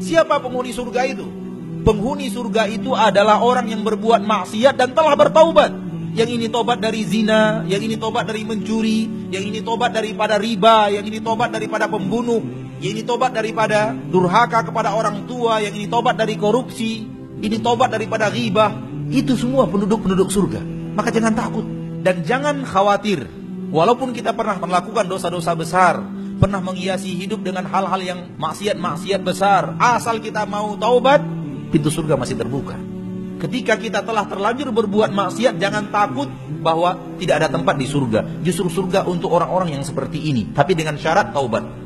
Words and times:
Siapa 0.00 0.40
penghuni 0.40 0.72
surga 0.72 1.04
itu? 1.12 1.28
Penghuni 1.84 2.32
surga 2.32 2.72
itu 2.72 2.96
adalah 2.96 3.44
orang 3.44 3.68
yang 3.68 3.84
berbuat 3.84 4.24
maksiat 4.24 4.80
dan 4.80 4.96
telah 4.96 5.12
bertaubat. 5.12 5.76
Yang 6.16 6.40
ini 6.40 6.46
tobat 6.48 6.80
dari 6.80 7.04
zina, 7.04 7.68
yang 7.68 7.84
ini 7.84 8.00
tobat 8.00 8.24
dari 8.24 8.48
mencuri, 8.48 9.28
yang 9.28 9.44
ini 9.44 9.60
tobat 9.60 9.92
daripada 9.92 10.40
riba, 10.40 10.88
yang 10.88 11.04
ini 11.04 11.20
tobat 11.20 11.52
daripada 11.52 11.84
pembunuh, 11.84 12.40
yang 12.80 12.96
ini 12.96 13.04
tobat 13.04 13.36
daripada 13.36 13.92
durhaka 13.92 14.64
kepada 14.64 14.96
orang 14.96 15.28
tua, 15.28 15.60
yang 15.60 15.76
ini 15.76 15.84
tobat 15.84 16.16
dari 16.16 16.40
korupsi, 16.40 17.04
ini 17.44 17.60
tobat 17.60 17.92
daripada 17.92 18.32
ghibah. 18.32 18.72
Itu 19.12 19.36
semua 19.36 19.68
penduduk-penduduk 19.68 20.32
surga. 20.32 20.64
Maka 20.96 21.12
jangan 21.12 21.36
takut 21.36 21.68
dan 22.00 22.24
jangan 22.24 22.64
khawatir. 22.64 23.28
Walaupun 23.68 24.16
kita 24.16 24.32
pernah 24.32 24.56
melakukan 24.56 25.12
dosa-dosa 25.12 25.52
besar, 25.52 26.00
pernah 26.38 26.62
menghiasi 26.62 27.18
hidup 27.18 27.42
dengan 27.42 27.66
hal-hal 27.66 28.00
yang 28.00 28.20
maksiat-maksiat 28.38 29.20
besar, 29.26 29.74
asal 29.76 30.22
kita 30.22 30.46
mau 30.46 30.78
taubat, 30.78 31.20
pintu 31.74 31.90
surga 31.90 32.14
masih 32.14 32.38
terbuka. 32.38 32.78
Ketika 33.38 33.78
kita 33.78 34.02
telah 34.02 34.26
terlanjur 34.26 34.74
berbuat 34.74 35.14
maksiat, 35.14 35.62
jangan 35.62 35.94
takut 35.94 36.26
bahwa 36.58 36.98
tidak 37.22 37.38
ada 37.38 37.48
tempat 37.54 37.78
di 37.78 37.86
surga. 37.86 38.42
Justru 38.42 38.66
surga 38.66 39.06
untuk 39.06 39.30
orang-orang 39.30 39.78
yang 39.78 39.84
seperti 39.86 40.18
ini, 40.18 40.50
tapi 40.50 40.74
dengan 40.74 40.98
syarat 40.98 41.30
taubat. 41.30 41.77